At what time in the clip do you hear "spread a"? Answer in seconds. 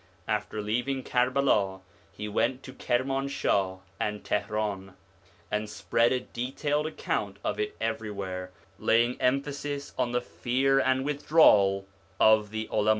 5.69-6.21